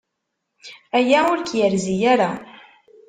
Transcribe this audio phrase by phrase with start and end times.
[0.97, 2.29] Aya ur k-yerzi ara.